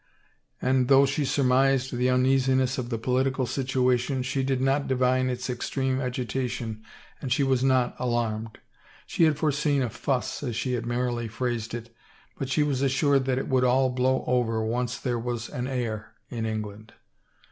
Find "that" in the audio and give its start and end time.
13.25-13.37